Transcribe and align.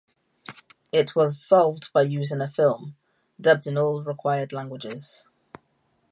It 0.91 1.15
was 1.15 1.39
solved 1.39 1.93
by 1.93 2.01
using 2.01 2.41
a 2.41 2.47
film, 2.47 2.95
dubbed 3.39 3.67
in 3.67 3.77
all 3.77 4.01
required 4.03 4.51
languages. 4.51 5.25